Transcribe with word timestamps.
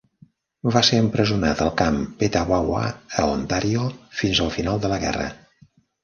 Va 0.75 0.81
ser 0.85 0.99
empresonat 1.01 1.59
al 1.65 1.67
camp 1.81 1.99
Petawawa 2.23 2.79
a 3.23 3.25
Ontàrio 3.33 3.83
fins 4.23 4.41
al 4.47 4.49
final 4.57 4.81
de 4.87 4.91
la 4.95 4.99
guerra. 5.05 5.29